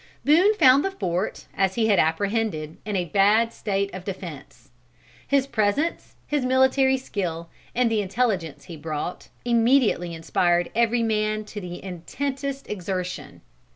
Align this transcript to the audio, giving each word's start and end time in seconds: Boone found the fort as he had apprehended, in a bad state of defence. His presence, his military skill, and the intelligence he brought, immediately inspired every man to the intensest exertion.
Boone 0.25 0.55
found 0.55 0.83
the 0.83 0.89
fort 0.89 1.45
as 1.55 1.75
he 1.75 1.85
had 1.85 1.99
apprehended, 1.99 2.77
in 2.87 2.95
a 2.95 3.05
bad 3.05 3.53
state 3.53 3.93
of 3.93 4.03
defence. 4.03 4.71
His 5.27 5.45
presence, 5.45 6.15
his 6.25 6.43
military 6.43 6.97
skill, 6.97 7.49
and 7.75 7.91
the 7.91 8.01
intelligence 8.01 8.63
he 8.63 8.75
brought, 8.77 9.29
immediately 9.45 10.15
inspired 10.15 10.71
every 10.73 11.03
man 11.03 11.45
to 11.45 11.61
the 11.61 11.83
intensest 11.83 12.67
exertion. 12.67 13.41